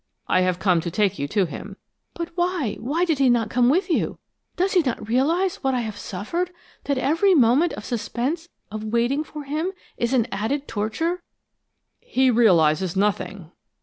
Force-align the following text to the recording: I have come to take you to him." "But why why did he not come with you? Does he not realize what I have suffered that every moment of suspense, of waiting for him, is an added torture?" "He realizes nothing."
I 0.27 0.41
have 0.41 0.57
come 0.57 0.81
to 0.81 0.89
take 0.89 1.19
you 1.19 1.27
to 1.27 1.45
him." 1.45 1.77
"But 2.15 2.29
why 2.35 2.75
why 2.79 3.05
did 3.05 3.19
he 3.19 3.29
not 3.29 3.51
come 3.51 3.69
with 3.69 3.87
you? 3.87 4.17
Does 4.55 4.73
he 4.73 4.79
not 4.81 5.07
realize 5.07 5.57
what 5.57 5.75
I 5.75 5.81
have 5.81 5.95
suffered 5.99 6.49
that 6.85 6.97
every 6.97 7.35
moment 7.35 7.73
of 7.73 7.85
suspense, 7.85 8.49
of 8.71 8.83
waiting 8.85 9.23
for 9.23 9.43
him, 9.43 9.71
is 9.97 10.13
an 10.15 10.25
added 10.31 10.67
torture?" 10.67 11.21
"He 11.99 12.31
realizes 12.31 12.95
nothing." 12.95 13.51